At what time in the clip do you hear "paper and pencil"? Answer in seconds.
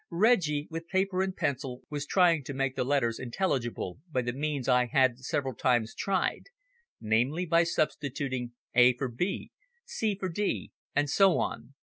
0.87-1.83